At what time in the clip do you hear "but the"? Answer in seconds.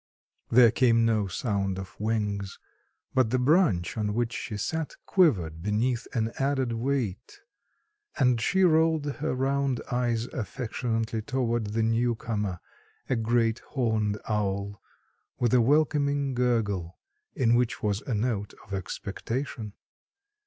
3.13-3.37